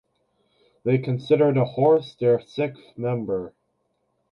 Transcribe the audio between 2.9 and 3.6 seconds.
member.